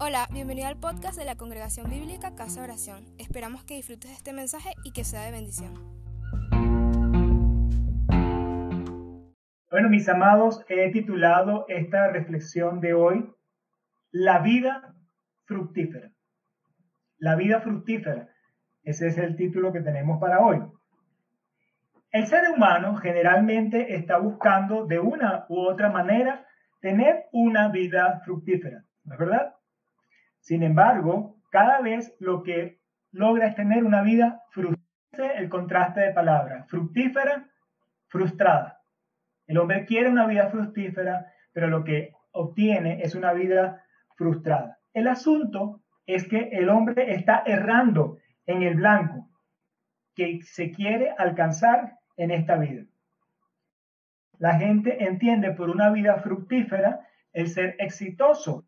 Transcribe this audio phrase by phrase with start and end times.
[0.00, 3.04] Hola, bienvenido al podcast de la Congregación Bíblica Casa Oración.
[3.18, 5.74] Esperamos que disfrutes de este mensaje y que sea de bendición.
[9.68, 13.28] Bueno, mis amados, he titulado esta reflexión de hoy
[14.12, 14.94] La vida
[15.46, 16.12] fructífera.
[17.18, 18.28] La vida fructífera.
[18.84, 20.62] Ese es el título que tenemos para hoy.
[22.12, 26.46] El ser humano generalmente está buscando de una u otra manera
[26.80, 29.57] tener una vida fructífera, ¿no es verdad?
[30.48, 32.80] Sin embargo, cada vez lo que
[33.12, 37.50] logra es tener una vida fructífera, el contraste de palabras, fructífera,
[38.06, 38.80] frustrada.
[39.46, 43.84] El hombre quiere una vida fructífera, pero lo que obtiene es una vida
[44.16, 44.78] frustrada.
[44.94, 49.28] El asunto es que el hombre está errando en el blanco
[50.14, 52.86] que se quiere alcanzar en esta vida.
[54.38, 58.64] La gente entiende por una vida fructífera el ser exitoso,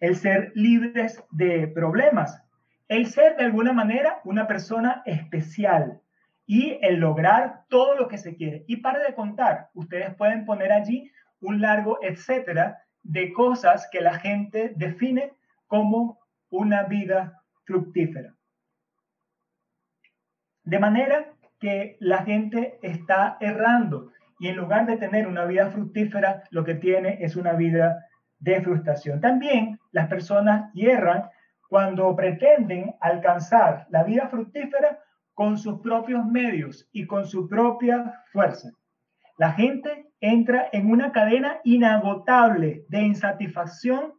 [0.00, 2.42] el ser libres de problemas,
[2.88, 6.00] el ser de alguna manera una persona especial
[6.46, 8.64] y el lograr todo lo que se quiere.
[8.66, 14.18] Y para de contar, ustedes pueden poner allí un largo etcétera de cosas que la
[14.18, 15.32] gente define
[15.66, 16.18] como
[16.50, 18.34] una vida fructífera.
[20.64, 26.44] De manera que la gente está errando y en lugar de tener una vida fructífera,
[26.50, 28.06] lo que tiene es una vida
[28.40, 29.20] de frustración.
[29.20, 31.30] También las personas hierran
[31.68, 34.98] cuando pretenden alcanzar la vida fructífera
[35.34, 38.70] con sus propios medios y con su propia fuerza.
[39.38, 44.14] La gente entra en una cadena inagotable de insatisfacción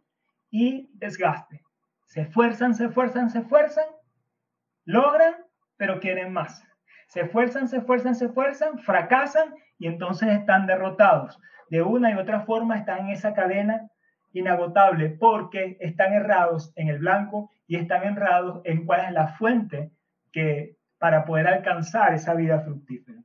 [0.50, 1.62] y desgaste.
[2.06, 3.86] Se esfuerzan, se esfuerzan, se esfuerzan,
[4.86, 5.36] logran,
[5.78, 6.64] pero quieren más.
[7.08, 11.40] Se esfuerzan, se esfuerzan, se esfuerzan, fracasan y entonces están derrotados.
[11.70, 13.90] De una y otra forma están en esa cadena
[14.34, 19.92] inagotable porque están errados en el blanco y están errados en cuál es la fuente
[20.32, 23.20] que para poder alcanzar esa vida fructífera.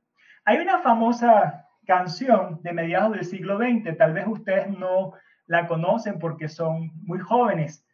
[0.45, 5.13] Hay una famosa canción de mediados del siglo XX, tal vez ustedes no
[5.45, 7.85] la conocen porque son muy jóvenes,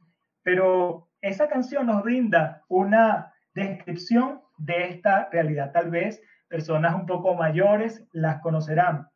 [0.41, 5.71] pero esa canción nos brinda una descripción de esta realidad.
[5.71, 9.07] Tal vez personas un poco mayores las conocerán.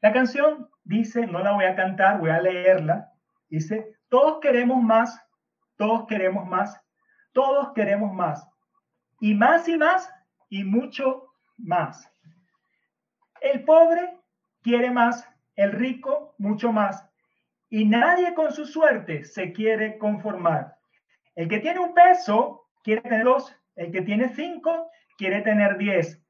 [0.00, 3.13] La canción dice, no la voy a cantar, voy a leerla,
[3.54, 5.24] Dice, todos queremos más,
[5.76, 6.76] todos queremos más,
[7.32, 8.44] todos queremos más.
[9.20, 10.12] Y más y más
[10.48, 12.12] y mucho más.
[13.40, 14.18] El pobre
[14.60, 17.08] quiere más, el rico mucho más.
[17.70, 20.76] Y nadie con su suerte se quiere conformar.
[21.36, 26.20] El que tiene un peso quiere tener dos, el que tiene cinco quiere tener diez.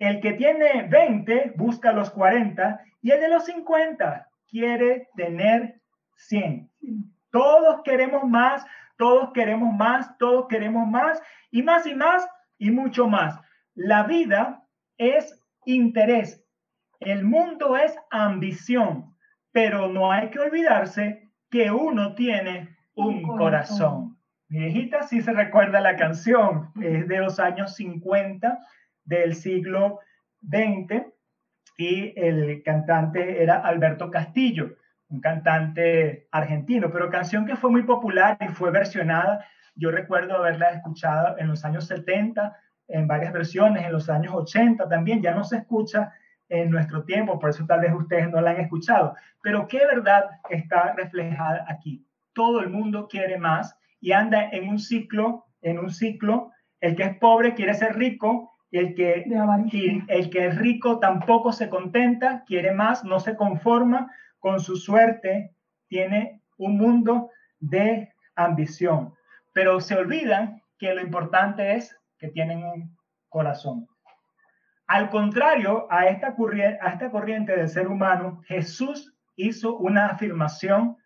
[0.00, 5.80] El que tiene veinte busca los cuarenta y el de los cincuenta quiere tener
[6.16, 6.71] 100.
[7.30, 8.64] Todos queremos más,
[8.96, 11.20] todos queremos más, todos queremos más
[11.50, 12.28] y más y más
[12.58, 13.38] y mucho más.
[13.74, 14.64] La vida
[14.98, 16.44] es interés.
[17.00, 19.16] El mundo es ambición,
[19.50, 24.18] pero no hay que olvidarse que uno tiene un corazón.
[24.48, 28.58] Mi viejita sí se recuerda la canción, es de los años 50
[29.04, 30.00] del siglo
[30.42, 31.06] XX
[31.78, 34.76] y el cantante era Alberto Castillo
[35.12, 39.46] un cantante argentino, pero canción que fue muy popular y fue versionada.
[39.74, 42.56] Yo recuerdo haberla escuchado en los años 70,
[42.88, 46.12] en varias versiones, en los años 80 también, ya no se escucha
[46.48, 49.14] en nuestro tiempo, por eso tal vez ustedes no la han escuchado.
[49.42, 52.06] Pero qué verdad está reflejada aquí.
[52.32, 56.50] Todo el mundo quiere más y anda en un ciclo, en un ciclo,
[56.80, 59.24] el que es pobre quiere ser rico, el que,
[59.70, 64.10] y el que es rico tampoco se contenta, quiere más, no se conforma,
[64.42, 65.54] con su suerte,
[65.86, 67.30] tiene un mundo
[67.60, 69.14] de ambición,
[69.52, 72.98] pero se olvidan que lo importante es que tienen un
[73.28, 73.86] corazón.
[74.88, 80.96] Al contrario a esta, corriente del ser humano, Jesús hizo una afirmación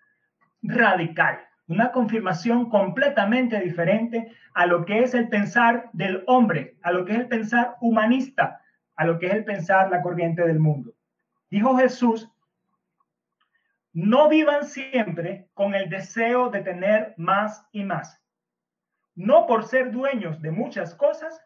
[0.63, 1.39] radical,
[1.69, 7.13] una confirmación completamente diferente a lo que es el pensar del hombre, a lo que
[7.13, 8.63] es el pensar humanista,
[8.97, 10.95] a lo que es el pensar la corriente del mundo.
[11.51, 12.33] Dijo Jesús
[13.97, 18.23] no vivan siempre con el deseo de tener más y más.
[19.15, 21.43] No por ser dueños de muchas cosas,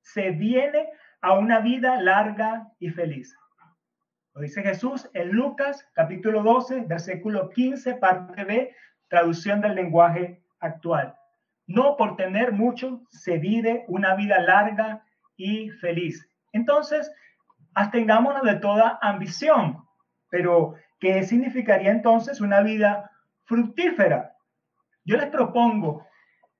[0.00, 0.88] se viene
[1.20, 3.38] a una vida larga y feliz.
[4.34, 8.74] Lo dice Jesús en Lucas capítulo 12, versículo 15, parte B,
[9.08, 11.14] traducción del lenguaje actual.
[11.68, 15.04] No por tener mucho se vive una vida larga
[15.36, 16.28] y feliz.
[16.52, 17.14] Entonces,
[17.72, 19.86] abstengámonos de toda ambición,
[20.28, 23.10] pero ¿Qué significaría entonces una vida
[23.44, 24.36] fructífera?
[25.04, 26.06] Yo les propongo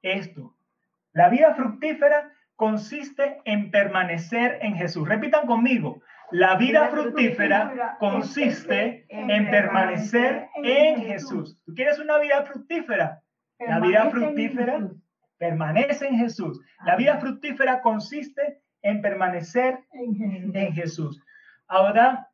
[0.02, 0.54] esto.
[1.12, 5.08] La vida fructífera consiste en permanecer en Jesús.
[5.08, 6.02] Repitan conmigo.
[6.30, 11.60] La vida fructífera consiste en permanecer en Jesús.
[11.64, 13.22] ¿Tú quieres una vida fructífera?
[13.58, 14.90] La vida fructífera
[15.38, 16.60] permanece en Jesús.
[16.84, 21.22] La vida fructífera consiste en permanecer en Jesús.
[21.68, 22.28] Ahora,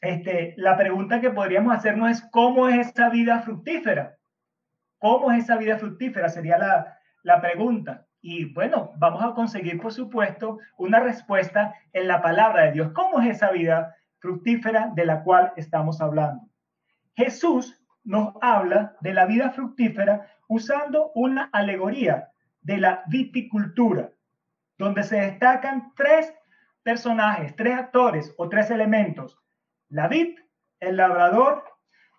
[0.00, 4.16] este, la pregunta que podríamos hacernos es, ¿cómo es esa vida fructífera?
[4.98, 6.28] ¿Cómo es esa vida fructífera?
[6.28, 8.06] Sería la, la pregunta.
[8.20, 12.92] Y bueno, vamos a conseguir, por supuesto, una respuesta en la palabra de Dios.
[12.92, 16.48] ¿Cómo es esa vida fructífera de la cual estamos hablando?
[17.16, 22.30] Jesús nos habla de la vida fructífera usando una alegoría
[22.60, 24.10] de la viticultura,
[24.78, 26.34] donde se destacan tres
[26.82, 29.38] personajes, tres actores o tres elementos,
[29.94, 30.36] la vid,
[30.80, 31.62] el labrador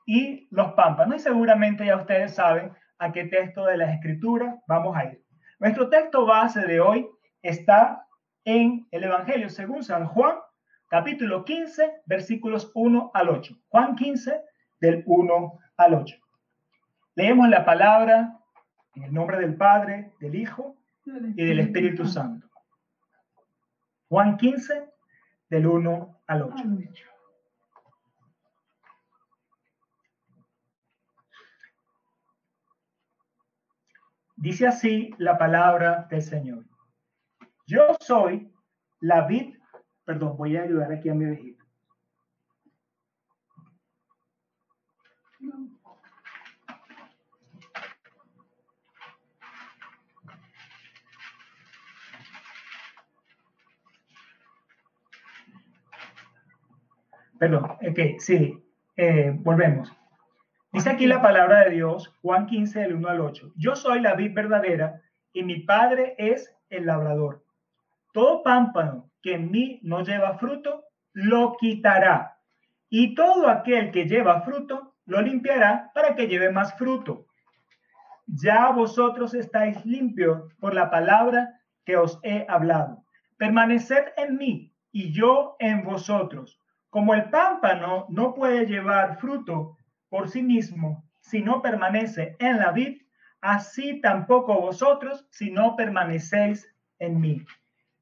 [0.05, 1.17] y los pámpanos.
[1.17, 5.21] Y seguramente ya ustedes saben a qué texto de la escritura vamos a ir.
[5.59, 7.05] Nuestro texto base de hoy
[7.41, 8.07] está
[8.45, 10.37] en el Evangelio según San Juan,
[10.87, 13.55] capítulo 15, versículos 1 al 8.
[13.67, 14.41] Juan 15,
[14.79, 16.15] del 1 al 8.
[17.15, 18.39] Leemos la palabra
[18.95, 22.47] en el nombre del Padre, del Hijo y del Espíritu Santo.
[24.07, 24.89] Juan 15,
[25.49, 26.63] del 1 al 8.
[34.45, 36.65] Dice así la palabra del Señor.
[37.65, 38.53] Yo soy
[38.99, 39.55] la vid,
[40.03, 41.65] perdón, voy a ayudar aquí a mi viejito.
[57.39, 58.63] Perdón, ok, sí,
[58.95, 59.91] eh, volvemos.
[60.75, 63.53] Dice aquí la palabra de Dios, Juan 15, del 1 al 8.
[63.55, 64.99] Yo soy la vid verdadera
[65.31, 67.45] y mi padre es el labrador.
[68.11, 70.83] Todo pámpano que en mí no lleva fruto,
[71.13, 72.39] lo quitará.
[72.89, 77.25] Y todo aquel que lleva fruto, lo limpiará para que lleve más fruto.
[78.27, 83.05] Ya vosotros estáis limpios por la palabra que os he hablado.
[83.37, 86.59] Permaneced en mí y yo en vosotros.
[86.89, 89.77] Como el pámpano no puede llevar fruto
[90.15, 93.01] por sí mismo si no permanece en la vid,
[93.41, 97.45] así tampoco vosotros si no permanecéis en mí.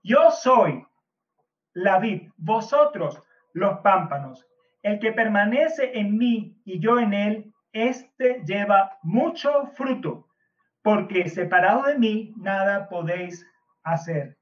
[0.04, 0.86] Yo soy
[1.74, 3.20] la vid, vosotros
[3.54, 4.46] los pámpanos.
[4.84, 10.28] El que permanece en mí y yo en él, éste lleva mucho fruto,
[10.84, 13.44] porque separado de mí nada podéis
[13.82, 14.38] hacer.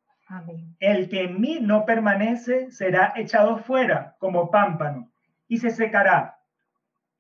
[0.81, 5.09] El que en mí no permanece será echado fuera como pámpano
[5.47, 6.41] y se secará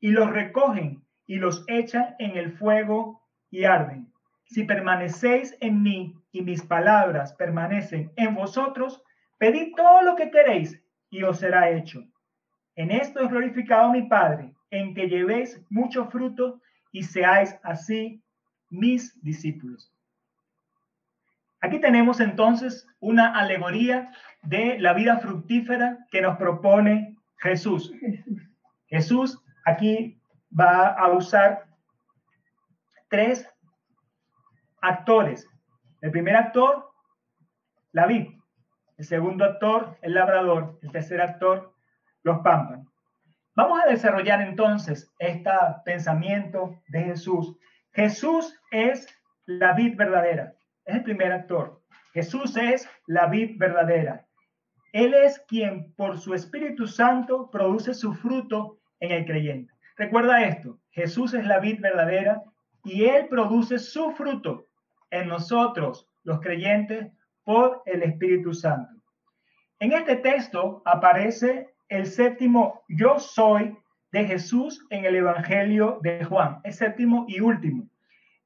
[0.01, 4.11] y los recogen y los echan en el fuego y arden.
[4.43, 9.01] Si permanecéis en mí y mis palabras permanecen en vosotros,
[9.37, 12.03] pedid todo lo que queréis y os será hecho.
[12.75, 16.59] En esto es glorificado mi Padre, en que llevéis mucho fruto
[16.91, 18.21] y seáis así
[18.69, 19.93] mis discípulos.
[21.61, 24.11] Aquí tenemos entonces una alegoría
[24.41, 27.93] de la vida fructífera que nos propone Jesús.
[28.87, 29.41] Jesús
[29.71, 30.21] aquí
[30.57, 31.65] va a usar
[33.09, 33.47] tres
[34.81, 35.47] actores.
[36.01, 36.89] El primer actor,
[37.91, 38.27] la vid.
[38.97, 40.79] El segundo actor, el labrador.
[40.81, 41.73] El tercer actor,
[42.23, 42.87] los pámpanos.
[43.55, 45.51] Vamos a desarrollar entonces este
[45.83, 47.57] pensamiento de Jesús.
[47.93, 49.07] Jesús es
[49.45, 50.53] la vid verdadera.
[50.85, 51.81] Es el primer actor.
[52.13, 54.25] Jesús es la vid verdadera.
[54.93, 59.73] Él es quien por su Espíritu Santo produce su fruto en el creyente.
[59.97, 62.41] Recuerda esto, Jesús es la vid verdadera
[62.83, 64.67] y Él produce su fruto
[65.09, 67.11] en nosotros, los creyentes,
[67.43, 68.93] por el Espíritu Santo.
[69.79, 73.77] En este texto aparece el séptimo yo soy
[74.11, 77.87] de Jesús en el Evangelio de Juan, el séptimo y último.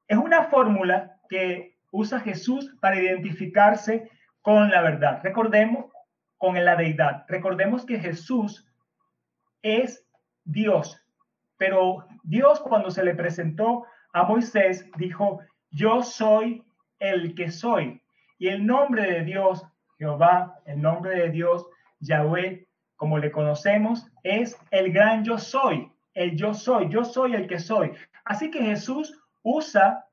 [0.07, 4.09] Es una fórmula que usa Jesús para identificarse
[4.41, 5.21] con la verdad.
[5.24, 5.85] Recordemos
[6.38, 7.25] con la deidad.
[7.27, 8.71] Recordemos que Jesús
[9.62, 10.04] es
[10.45, 11.01] Dios.
[11.57, 16.63] Pero Dios cuando se le presentó a Moisés dijo, yo soy
[16.99, 18.01] el que soy.
[18.37, 19.65] Y el nombre de Dios,
[19.97, 21.65] Jehová, el nombre de Dios,
[21.99, 27.47] Yahweh, como le conocemos, es el gran yo soy, el yo soy, yo soy el
[27.47, 27.91] que soy.
[28.23, 30.05] Así que Jesús usa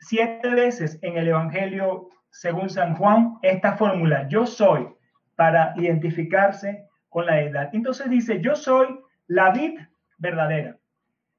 [0.00, 4.88] siete veces en el Evangelio, según San Juan, esta fórmula, yo soy,
[5.36, 7.70] para identificarse con la edad.
[7.72, 8.98] Entonces dice, yo soy
[9.28, 9.78] la vid
[10.18, 10.76] verdadera.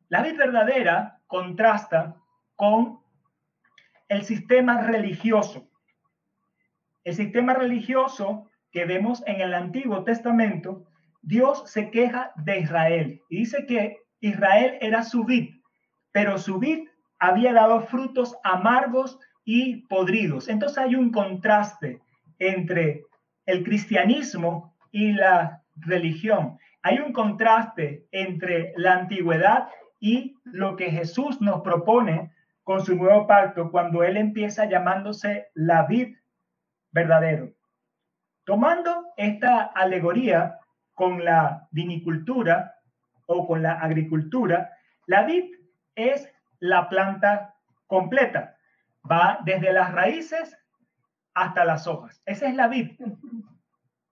[0.08, 2.16] La vid verdadera contrasta
[2.56, 3.00] con
[4.08, 5.68] el sistema religioso.
[7.04, 10.86] El sistema religioso que vemos en el Antiguo Testamento,
[11.22, 15.56] Dios se queja de Israel y dice que Israel era su vid,
[16.12, 16.88] pero su vid
[17.20, 20.48] había dado frutos amargos y podridos.
[20.48, 22.02] Entonces hay un contraste
[22.38, 23.04] entre
[23.46, 26.60] el cristianismo y la religión.
[26.82, 29.70] Hay un contraste entre la antigüedad
[30.00, 32.34] y lo que Jesús nos propone
[32.64, 36.16] con su nuevo pacto cuando él empieza llamándose la vid
[36.92, 37.52] verdadero.
[38.46, 40.60] Tomando esta alegoría
[40.94, 42.76] con la vinicultura
[43.26, 44.72] o con la agricultura,
[45.06, 45.46] la vid
[45.96, 47.56] es la planta
[47.88, 48.56] completa.
[49.10, 50.58] Va desde las raíces
[51.34, 52.22] hasta las hojas.
[52.26, 52.92] Esa es la vid.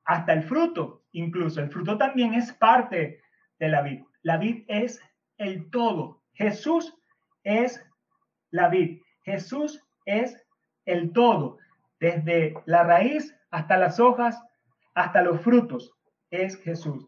[0.05, 1.61] Hasta el fruto, incluso.
[1.61, 3.21] El fruto también es parte
[3.59, 4.03] de la vid.
[4.21, 5.01] La vid es
[5.37, 6.21] el todo.
[6.33, 6.95] Jesús
[7.43, 7.83] es
[8.51, 9.01] la vid.
[9.23, 10.45] Jesús es
[10.85, 11.57] el todo.
[11.99, 14.41] Desde la raíz hasta las hojas,
[14.93, 15.91] hasta los frutos,
[16.29, 17.07] es Jesús.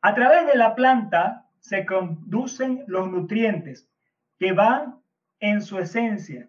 [0.00, 3.88] A través de la planta se conducen los nutrientes
[4.38, 5.00] que van
[5.40, 6.48] en su esencia,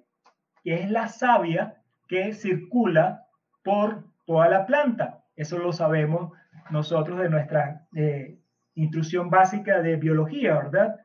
[0.63, 3.25] que es la savia que circula
[3.63, 5.25] por toda la planta.
[5.35, 6.31] Eso lo sabemos
[6.69, 8.39] nosotros de nuestra eh,
[8.75, 10.99] instrucción básica de biología, ¿verdad?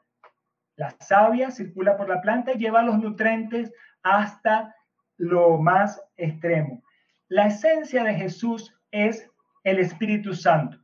[0.77, 4.75] La savia circula por la planta y lleva los nutrientes hasta
[5.17, 6.83] lo más extremo.
[7.29, 9.31] La esencia de Jesús es
[9.63, 10.79] el Espíritu Santo.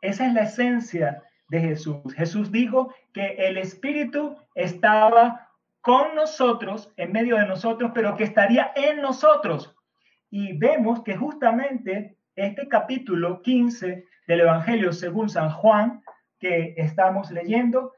[0.00, 2.12] Esa es la esencia de Jesús.
[2.14, 5.48] Jesús dijo que el Espíritu estaba
[5.80, 9.74] con nosotros, en medio de nosotros, pero que estaría en nosotros.
[10.30, 16.02] Y vemos que justamente este capítulo 15 del Evangelio según San Juan,
[16.38, 17.92] que estamos leyendo,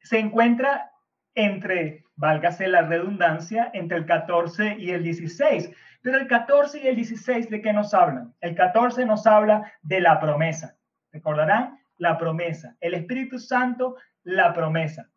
[0.00, 0.92] se encuentra
[1.34, 5.70] entre, válgase la redundancia, entre el 14 y el 16.
[6.02, 8.34] Pero el 14 y el 16, ¿de qué nos hablan?
[8.40, 10.76] El 14 nos habla de la promesa.
[11.12, 11.78] ¿Recordarán?
[11.96, 12.76] La promesa.
[12.80, 15.08] El Espíritu Santo, la promesa.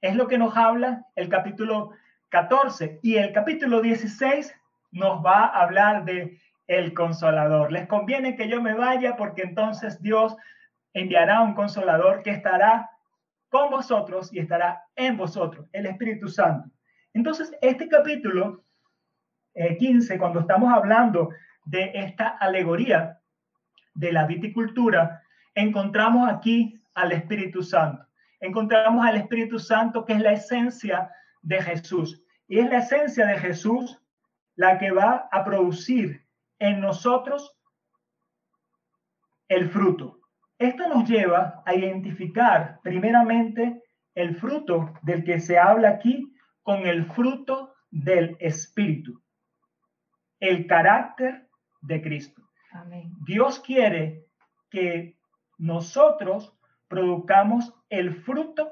[0.00, 1.90] Es lo que nos habla el capítulo
[2.30, 3.00] 14.
[3.02, 4.54] Y el capítulo 16
[4.92, 6.38] nos va a hablar de
[6.70, 7.72] el consolador.
[7.72, 10.36] Les conviene que yo me vaya porque entonces Dios
[10.92, 12.88] enviará un consolador que estará
[13.48, 16.70] con vosotros y estará en vosotros, el Espíritu Santo.
[17.12, 18.62] Entonces, este capítulo
[19.80, 21.30] 15, eh, cuando estamos hablando
[21.64, 23.18] de esta alegoría
[23.94, 25.22] de la viticultura,
[25.56, 28.06] encontramos aquí al Espíritu Santo.
[28.38, 31.10] Encontramos al Espíritu Santo que es la esencia
[31.42, 32.22] de Jesús.
[32.46, 34.00] Y es la esencia de Jesús
[34.54, 36.29] la que va a producir
[36.60, 37.56] en nosotros
[39.48, 40.20] el fruto.
[40.58, 43.82] Esto nos lleva a identificar primeramente
[44.14, 49.20] el fruto del que se habla aquí con el fruto del Espíritu,
[50.38, 51.48] el carácter
[51.80, 52.42] de Cristo.
[53.24, 54.26] Dios quiere
[54.70, 55.16] que
[55.58, 56.54] nosotros
[56.86, 58.70] produzcamos el fruto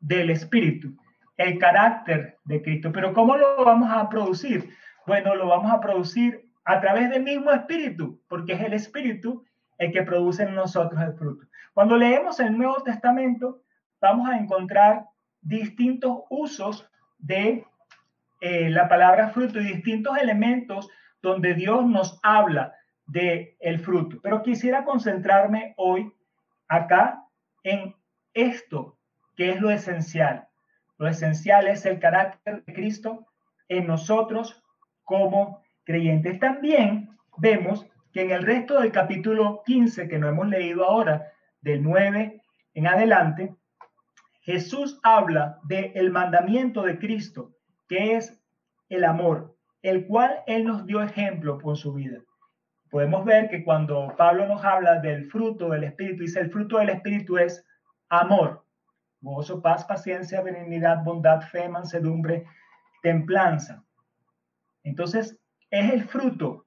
[0.00, 0.96] del Espíritu,
[1.36, 2.90] el carácter de Cristo.
[2.92, 4.74] Pero ¿cómo lo vamos a producir?
[5.06, 9.44] Bueno, lo vamos a producir a través del mismo Espíritu, porque es el Espíritu
[9.78, 11.46] el que produce en nosotros el fruto.
[11.72, 13.62] Cuando leemos el Nuevo Testamento,
[14.00, 15.06] vamos a encontrar
[15.40, 17.64] distintos usos de
[18.40, 20.88] eh, la palabra fruto y distintos elementos
[21.22, 22.74] donde Dios nos habla
[23.06, 24.18] de el fruto.
[24.22, 26.12] Pero quisiera concentrarme hoy
[26.68, 27.24] acá
[27.62, 27.94] en
[28.34, 28.96] esto,
[29.36, 30.48] que es lo esencial.
[30.98, 33.26] Lo esencial es el carácter de Cristo
[33.68, 34.62] en nosotros
[35.02, 36.38] como creyentes.
[36.40, 41.82] También vemos que en el resto del capítulo 15 que no hemos leído ahora, del
[41.82, 42.42] 9
[42.74, 43.54] en adelante,
[44.42, 47.52] Jesús habla del el mandamiento de Cristo,
[47.88, 48.38] que es
[48.90, 52.18] el amor, el cual Él nos dio ejemplo por su vida.
[52.90, 56.90] Podemos ver que cuando Pablo nos habla del fruto del Espíritu, dice el fruto del
[56.90, 57.66] Espíritu es
[58.10, 58.64] amor,
[59.20, 62.44] gozo, paz, paciencia, benignidad, bondad, fe, mansedumbre,
[63.02, 63.82] templanza.
[64.82, 65.40] Entonces,
[65.74, 66.66] es el fruto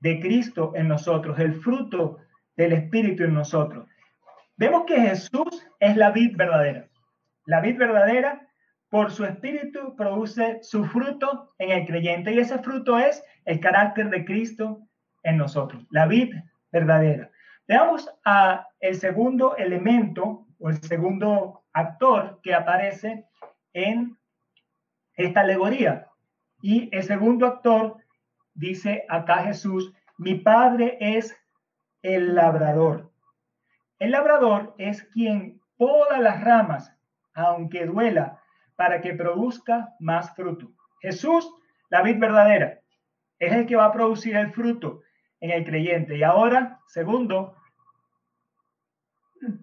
[0.00, 2.18] de Cristo en nosotros, el fruto
[2.56, 3.88] del Espíritu en nosotros.
[4.56, 6.88] Vemos que Jesús es la vid verdadera.
[7.46, 8.48] La vid verdadera,
[8.90, 14.10] por su Espíritu, produce su fruto en el creyente y ese fruto es el carácter
[14.10, 14.82] de Cristo
[15.22, 16.34] en nosotros, la vid
[16.70, 17.30] verdadera.
[17.66, 23.24] Veamos a el segundo elemento o el segundo actor que aparece
[23.72, 24.16] en
[25.14, 26.08] esta alegoría.
[26.66, 27.98] Y el segundo actor
[28.52, 31.32] dice acá Jesús, mi padre es
[32.02, 33.12] el labrador.
[34.00, 36.92] El labrador es quien poda las ramas
[37.34, 38.40] aunque duela,
[38.74, 40.72] para que produzca más fruto.
[41.00, 41.48] Jesús,
[41.88, 42.80] la vid verdadera,
[43.38, 45.02] es el que va a producir el fruto
[45.38, 46.16] en el creyente.
[46.16, 47.54] Y ahora, segundo,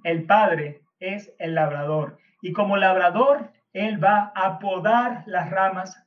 [0.05, 2.17] el Padre es el labrador.
[2.41, 6.01] Y como labrador, Él va a podar las ramas,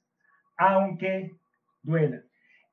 [0.56, 1.36] aunque
[1.82, 2.22] duela.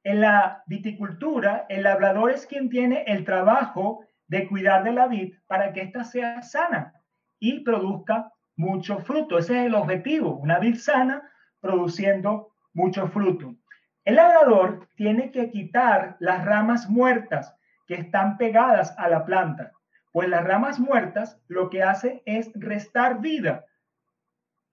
[0.03, 5.35] En la viticultura, el labrador es quien tiene el trabajo de cuidar de la vid
[5.47, 6.93] para que ésta sea sana
[7.39, 9.37] y produzca mucho fruto.
[9.37, 11.29] Ese es el objetivo, una vid sana
[11.61, 13.55] produciendo mucho fruto.
[14.03, 17.55] El labrador tiene que quitar las ramas muertas
[17.87, 19.71] que están pegadas a la planta,
[20.11, 23.65] pues las ramas muertas lo que hace es restar vida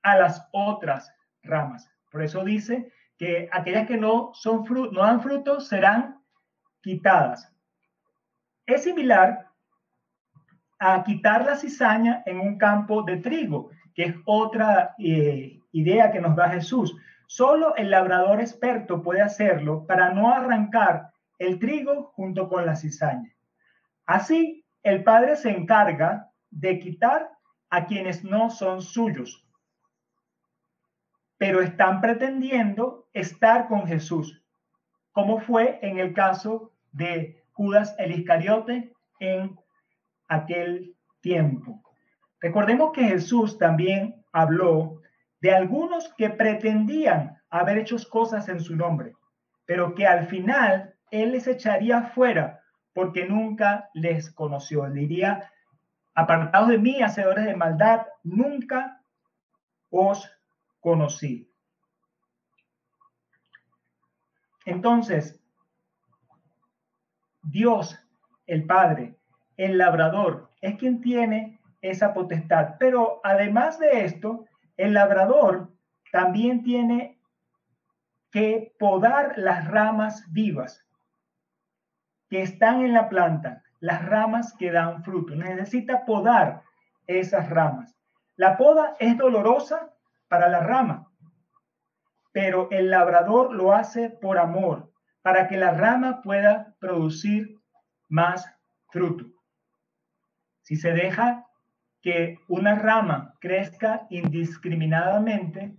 [0.03, 1.89] a las otras ramas.
[2.11, 6.23] Por eso dice que aquellas que no, son no dan frutos serán
[6.81, 7.55] quitadas.
[8.65, 9.47] Es similar
[10.79, 16.23] a quitar la cizaña en un campo de trigo, que es otra eh, idea que
[16.23, 16.97] nos da Jesús.
[17.27, 23.37] Solo el labrador experto puede hacerlo para no arrancar el trigo junto con la cizaña.
[24.07, 27.29] Así, el Padre se encarga de quitar
[27.69, 29.47] a quienes no son suyos,
[31.41, 34.45] pero están pretendiendo estar con Jesús,
[35.11, 39.59] como fue en el caso de Judas el Iscariote en
[40.29, 41.83] aquel tiempo.
[42.41, 45.01] Recordemos que Jesús también habló
[45.41, 49.15] de algunos que pretendían haber hecho cosas en su nombre,
[49.65, 52.61] pero que al final él les echaría fuera
[52.93, 54.85] porque nunca les conoció.
[54.85, 55.51] Él diría,
[56.15, 59.01] apartados de mí, hacedores de maldad, nunca
[59.89, 60.31] os
[60.81, 61.51] conocí.
[64.65, 65.41] Entonces,
[67.43, 67.99] Dios,
[68.47, 69.17] el Padre,
[69.57, 72.77] el labrador, es quien tiene esa potestad.
[72.79, 74.47] Pero además de esto,
[74.77, 75.71] el labrador
[76.13, 77.19] también tiene
[78.31, 80.87] que podar las ramas vivas
[82.29, 85.35] que están en la planta, las ramas que dan fruto.
[85.35, 86.63] Necesita podar
[87.07, 87.97] esas ramas.
[88.37, 89.93] La poda es dolorosa
[90.31, 91.13] para la rama,
[92.33, 97.59] pero el labrador lo hace por amor, para que la rama pueda producir
[98.09, 98.49] más
[98.91, 99.27] fruto.
[100.63, 101.47] Si se deja
[102.01, 105.77] que una rama crezca indiscriminadamente,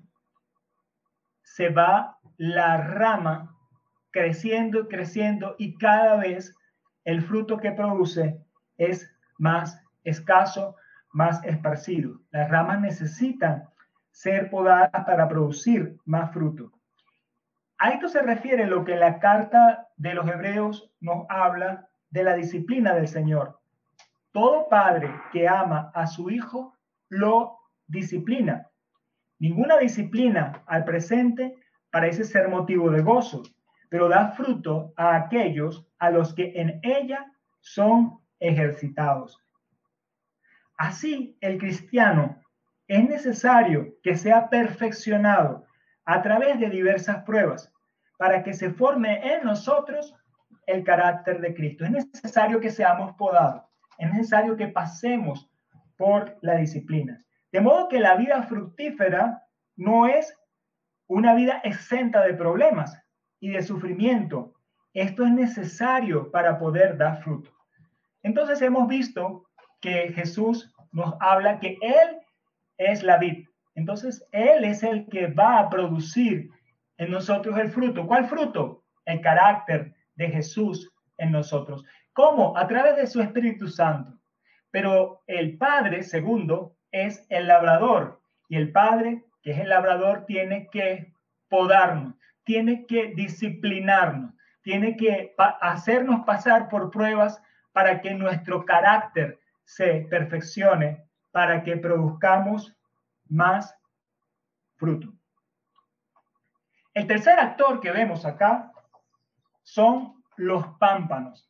[1.43, 3.55] se va la rama
[4.11, 6.53] creciendo creciendo y cada vez
[7.05, 8.37] el fruto que produce
[8.77, 10.75] es más escaso,
[11.13, 12.19] más esparcido.
[12.31, 13.70] Las ramas necesitan
[14.11, 16.71] ser podadas para producir más fruto.
[17.77, 22.35] A esto se refiere lo que la carta de los hebreos nos habla de la
[22.35, 23.59] disciplina del Señor.
[24.31, 26.77] Todo padre que ama a su hijo
[27.09, 28.69] lo disciplina.
[29.39, 31.55] Ninguna disciplina al presente
[31.89, 33.41] parece ser motivo de gozo,
[33.89, 39.39] pero da fruto a aquellos a los que en ella son ejercitados.
[40.77, 42.40] Así, el cristiano
[42.87, 45.65] es necesario que sea perfeccionado
[46.05, 47.71] a través de diversas pruebas
[48.17, 50.15] para que se forme en nosotros
[50.67, 51.85] el carácter de Cristo.
[51.85, 53.63] Es necesario que seamos podados
[54.01, 55.47] es necesario que pasemos
[55.95, 57.23] por la disciplina.
[57.51, 59.43] De modo que la vida fructífera
[59.75, 60.35] no es
[61.05, 62.99] una vida exenta de problemas
[63.39, 64.55] y de sufrimiento.
[64.95, 67.51] Esto es necesario para poder dar fruto.
[68.23, 69.45] Entonces hemos visto
[69.81, 72.20] que Jesús nos habla que Él
[72.81, 73.45] es la vid.
[73.75, 76.49] Entonces Él es el que va a producir
[76.97, 78.07] en nosotros el fruto.
[78.07, 78.83] ¿Cuál fruto?
[79.05, 81.83] El carácter de Jesús en nosotros.
[82.13, 82.57] ¿Cómo?
[82.57, 84.19] A través de su Espíritu Santo.
[84.71, 88.21] Pero el Padre, segundo, es el labrador.
[88.49, 91.13] Y el Padre, que es el labrador, tiene que
[91.49, 97.41] podarnos, tiene que disciplinarnos, tiene que hacernos pasar por pruebas
[97.71, 102.75] para que nuestro carácter se perfeccione, para que produzcamos
[103.29, 103.75] más
[104.75, 105.13] fruto.
[106.93, 108.71] El tercer actor que vemos acá
[109.63, 111.49] son los pámpanos.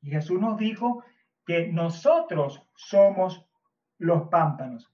[0.00, 1.04] Y Jesús nos dijo
[1.46, 3.44] que nosotros somos
[3.98, 4.90] los pámpanos.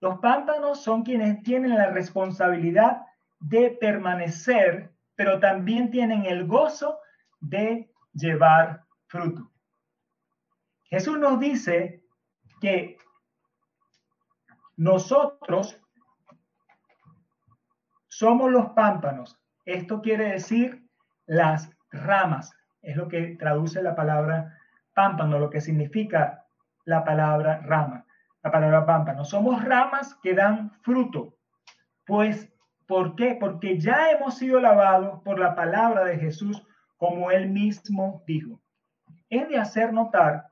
[0.00, 3.02] Los pámpanos son quienes tienen la responsabilidad
[3.40, 6.98] de permanecer, pero también tienen el gozo
[7.40, 9.50] de llevar fruto.
[10.84, 12.04] Jesús nos dice
[12.60, 12.96] que
[14.78, 15.78] nosotros
[18.08, 19.38] somos los pámpanos.
[19.64, 20.88] Esto quiere decir
[21.26, 24.56] las ramas es lo que traduce la palabra
[24.94, 26.46] pámpano, lo que significa
[26.84, 28.06] la palabra rama.
[28.42, 29.24] la palabra pámpano.
[29.24, 31.34] Somos ramas que dan fruto.
[32.06, 32.50] Pues,
[32.86, 33.36] ¿por qué?
[33.38, 36.64] Porque ya hemos sido lavados por la palabra de Jesús,
[36.96, 38.60] como él mismo dijo.
[39.28, 40.46] Es de hacer notar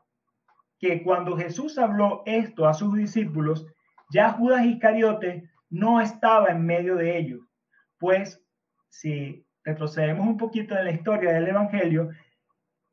[0.81, 3.67] que cuando Jesús habló esto a sus discípulos,
[4.11, 7.41] ya Judas Iscariote no estaba en medio de ellos.
[7.99, 8.43] Pues,
[8.89, 12.11] si retrocedemos un poquito en la historia del Evangelio,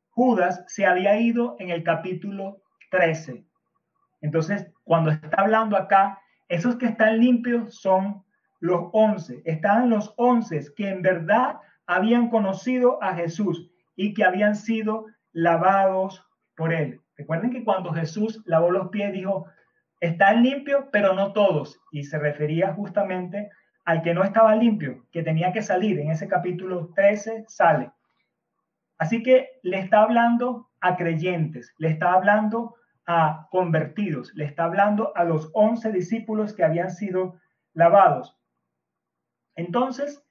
[0.10, 3.45] Judas se había ido en el capítulo 13.
[4.21, 8.23] Entonces, cuando está hablando acá, esos que están limpios son
[8.60, 9.41] los 11.
[9.45, 16.26] Estaban los 11 que en verdad habían conocido a Jesús y que habían sido lavados
[16.56, 17.02] por él.
[17.17, 19.47] Recuerden que cuando Jesús lavó los pies dijo,
[20.04, 21.80] están limpios, pero no todos.
[21.92, 23.50] Y se refería justamente
[23.86, 25.98] al que no estaba limpio, que tenía que salir.
[26.00, 27.92] En ese capítulo 13 sale.
[28.98, 35.16] Así que le está hablando a creyentes, le está hablando a convertidos, le está hablando
[35.16, 37.39] a los once discípulos que habían sido
[37.74, 38.38] lavados.
[39.56, 40.22] Entonces,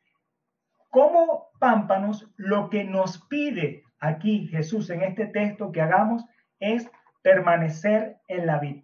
[0.91, 6.25] como pámpanos, lo que nos pide aquí Jesús en este texto que hagamos
[6.61, 6.91] es
[7.23, 8.82] permanecer en la vida.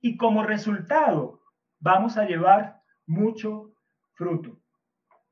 [0.00, 1.40] Y como resultado,
[1.78, 3.72] vamos a llevar mucho
[4.12, 4.58] fruto.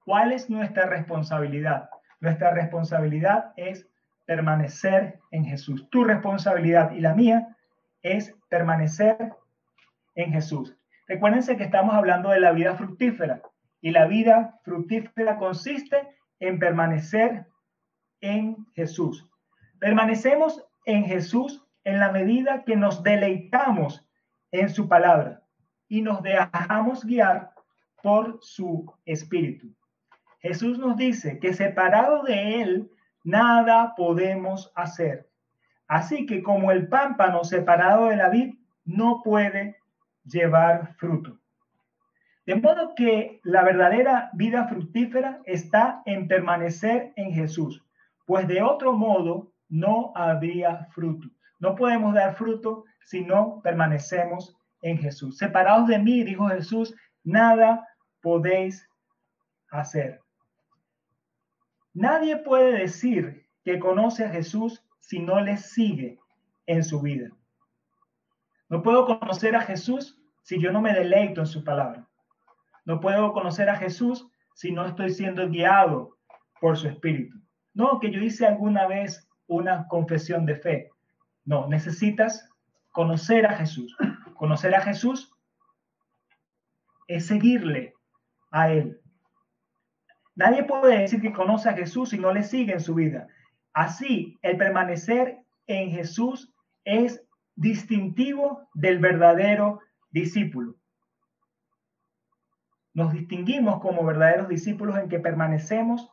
[0.04, 1.90] ¿Cuál es nuestra responsabilidad?
[2.20, 3.88] Nuestra responsabilidad es
[4.26, 5.88] permanecer en Jesús.
[5.90, 7.56] Tu responsabilidad y la mía
[8.02, 9.32] es permanecer
[10.14, 10.76] en Jesús.
[11.06, 13.40] Recuérdense que estamos hablando de la vida fructífera
[13.80, 16.08] y la vida fructífera consiste
[16.40, 17.46] en permanecer
[18.20, 19.30] en Jesús.
[19.78, 24.07] Permanecemos en Jesús en la medida que nos deleitamos
[24.50, 25.42] en su palabra
[25.88, 27.52] y nos dejamos guiar
[28.02, 29.74] por su espíritu.
[30.40, 32.90] Jesús nos dice que separado de Él,
[33.24, 35.28] nada podemos hacer.
[35.88, 39.76] Así que como el pámpano separado de la vid no puede
[40.24, 41.38] llevar fruto.
[42.46, 47.84] De modo que la verdadera vida fructífera está en permanecer en Jesús,
[48.26, 51.28] pues de otro modo no habría fruto.
[51.58, 55.38] No podemos dar fruto si no permanecemos en Jesús.
[55.38, 56.94] Separados de mí, dijo Jesús,
[57.24, 57.88] nada
[58.20, 58.86] podéis
[59.70, 60.20] hacer.
[61.94, 66.18] Nadie puede decir que conoce a Jesús si no le sigue
[66.66, 67.30] en su vida.
[68.68, 72.06] No puedo conocer a Jesús si yo no me deleito en su palabra.
[72.84, 76.18] No puedo conocer a Jesús si no estoy siendo guiado
[76.60, 77.38] por su espíritu.
[77.72, 80.90] No, que yo hice alguna vez una confesión de fe.
[81.46, 82.50] No, necesitas
[82.92, 83.96] conocer a Jesús.
[84.34, 85.34] Conocer a Jesús
[87.06, 87.94] es seguirle
[88.50, 89.00] a Él.
[90.34, 93.26] Nadie puede decir que conoce a Jesús si no le sigue en su vida.
[93.72, 97.24] Así, el permanecer en Jesús es
[97.56, 100.76] distintivo del verdadero discípulo.
[102.94, 106.10] Nos distinguimos como verdaderos discípulos en que permanecemos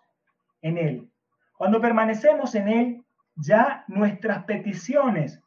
[0.62, 1.12] en Él.
[1.58, 5.42] Cuando permanecemos en Él, ya nuestras peticiones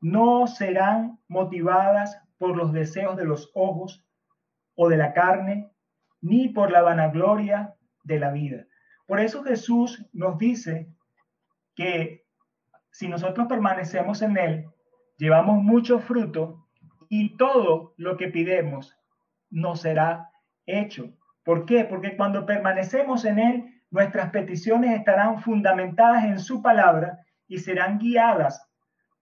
[0.00, 4.04] no serán motivadas por los deseos de los ojos
[4.74, 5.70] o de la carne,
[6.20, 8.66] ni por la vanagloria de la vida.
[9.06, 10.88] Por eso Jesús nos dice
[11.74, 12.24] que
[12.90, 14.66] si nosotros permanecemos en Él,
[15.16, 16.66] llevamos mucho fruto
[17.08, 18.96] y todo lo que pidemos
[19.50, 20.30] nos será
[20.66, 21.10] hecho.
[21.44, 21.84] ¿Por qué?
[21.84, 28.67] Porque cuando permanecemos en Él, nuestras peticiones estarán fundamentadas en su palabra y serán guiadas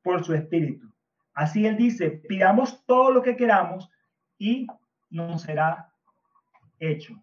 [0.07, 0.87] por su espíritu.
[1.35, 3.91] Así Él dice, pidamos todo lo que queramos
[4.39, 4.69] y
[5.11, 5.91] nos será
[6.79, 7.21] hecho.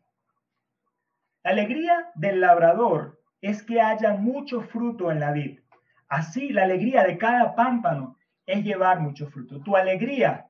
[1.45, 5.61] La alegría del labrador es que haya mucho fruto en la vid.
[6.09, 9.61] Así, la alegría de cada pámpano es llevar mucho fruto.
[9.61, 10.47] Tu alegría,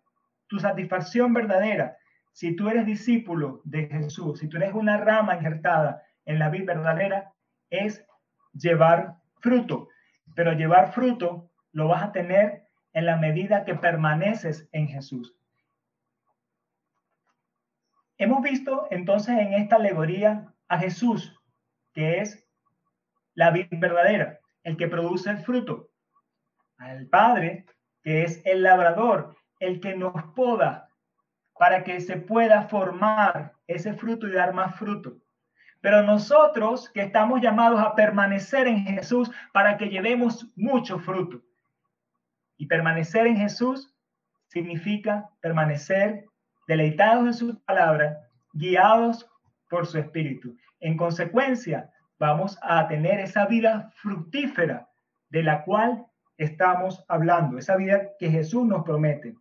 [0.48, 1.98] tu satisfacción verdadera,
[2.32, 6.65] si tú eres discípulo de Jesús, si tú eres una rama injertada en la vid
[6.65, 7.32] verdadera,
[7.69, 8.04] es
[8.54, 9.89] llevar fruto.
[10.34, 15.36] Pero llevar fruto lo vas a tener en la medida que permaneces en Jesús.
[18.18, 21.38] Hemos visto entonces en esta alegoría a Jesús,
[21.94, 22.48] que es
[23.34, 25.90] la vida verdadera, el que produce el fruto,
[26.78, 27.66] al Padre,
[28.04, 30.90] que es el labrador, el que nos poda
[31.58, 35.18] para que se pueda formar ese fruto y dar más fruto.
[35.82, 41.42] Pero nosotros que estamos llamados a permanecer en Jesús para que llevemos mucho fruto.
[42.58, 43.94] Y permanecer en Jesús
[44.48, 46.26] significa permanecer
[46.68, 49.30] deleitados en su palabra, guiados
[49.70, 50.56] por su espíritu.
[50.80, 51.89] En consecuencia,
[52.20, 54.88] vamos a tener esa vida fructífera
[55.30, 56.06] de la cual
[56.38, 59.36] estamos hablando, esa vida que Jesús nos promete.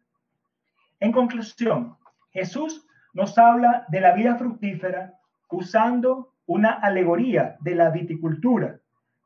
[1.01, 1.96] En conclusión,
[2.31, 5.14] Jesús nos habla de la vida fructífera
[5.51, 8.79] usando una alegoría de la viticultura,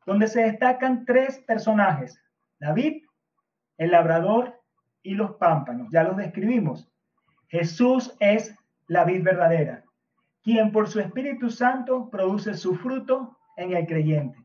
[0.05, 2.21] donde se destacan tres personajes,
[2.59, 3.06] David,
[3.79, 4.61] el labrador
[5.03, 5.89] y los pámpanos.
[5.91, 6.91] Ya los describimos.
[7.49, 8.57] Jesús es
[8.89, 9.85] la vid verdadera,
[10.43, 14.39] quien por su Espíritu Santo produce su fruto en el creyente.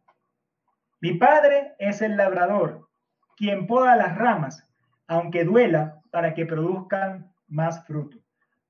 [1.00, 2.88] Mi Padre es el labrador,
[3.36, 4.67] quien poda las ramas,
[5.08, 8.17] aunque duela, para que produzcan más fruto.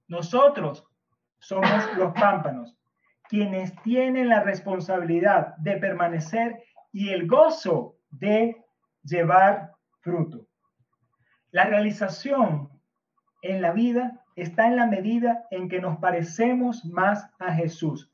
[0.07, 0.85] Nosotros
[1.39, 2.77] somos los pámpanos,
[3.27, 8.63] quienes tienen la responsabilidad de permanecer y el gozo de
[9.03, 9.71] llevar
[10.01, 10.47] fruto.
[11.51, 12.69] La realización
[13.41, 18.11] en la vida está en la medida en que nos parecemos más a Jesús,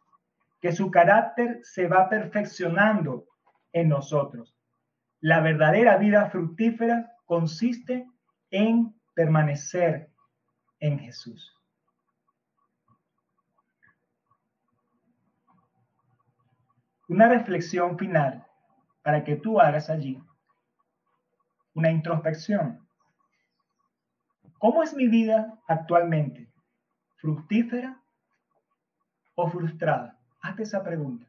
[0.60, 3.28] que su carácter se va perfeccionando
[3.74, 4.56] en nosotros.
[5.20, 8.08] La verdadera vida fructífera consiste
[8.50, 10.10] en permanecer
[10.80, 11.54] en Jesús.
[17.08, 18.46] Una reflexión final
[19.02, 20.22] para que tú hagas allí
[21.78, 22.87] una introspección.
[24.60, 26.50] ¿Cómo es mi vida actualmente?
[27.18, 28.02] ¿Fructífera
[29.36, 30.18] o frustrada?
[30.42, 31.28] Hazte esa pregunta.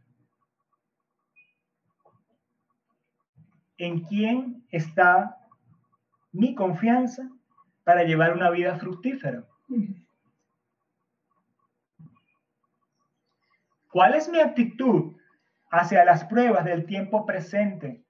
[3.76, 5.36] ¿En quién está
[6.32, 7.28] mi confianza
[7.84, 9.44] para llevar una vida fructífera?
[13.90, 15.16] ¿Cuál es mi actitud
[15.70, 18.04] hacia las pruebas del tiempo presente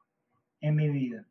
[0.61, 1.28] en mi vida?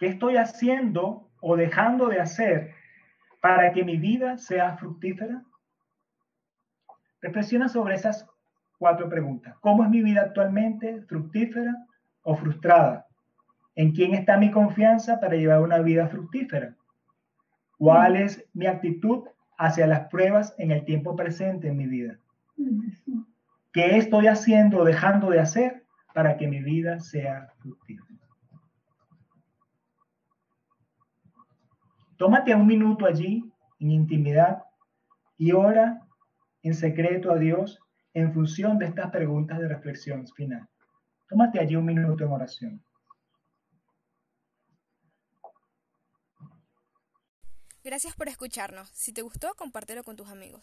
[0.00, 2.72] ¿Qué estoy haciendo o dejando de hacer
[3.42, 5.44] para que mi vida sea fructífera?
[7.20, 8.26] Reflexiona sobre esas
[8.78, 9.58] cuatro preguntas.
[9.60, 11.02] ¿Cómo es mi vida actualmente?
[11.02, 11.86] ¿Fructífera
[12.22, 13.06] o frustrada?
[13.74, 16.74] ¿En quién está mi confianza para llevar una vida fructífera?
[17.76, 22.18] ¿Cuál es mi actitud hacia las pruebas en el tiempo presente en mi vida?
[23.70, 25.84] ¿Qué estoy haciendo o dejando de hacer
[26.14, 28.09] para que mi vida sea fructífera?
[32.20, 34.64] Tómate un minuto allí, en intimidad,
[35.38, 36.06] y ora
[36.62, 37.80] en secreto a Dios
[38.12, 40.68] en función de estas preguntas de reflexión final.
[41.30, 42.84] Tómate allí un minuto en oración.
[47.82, 48.90] Gracias por escucharnos.
[48.90, 50.58] Si te gustó, compártelo con tus amigos.